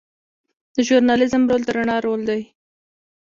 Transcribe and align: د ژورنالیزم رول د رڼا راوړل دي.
د 0.73 0.75
ژورنالیزم 0.87 1.43
رول 1.49 1.61
د 1.65 1.69
رڼا 1.77 1.97
راوړل 2.03 2.23
دي. 2.29 2.41